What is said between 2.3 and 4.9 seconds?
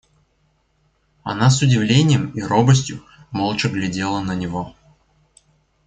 и робостью молча глядела на него.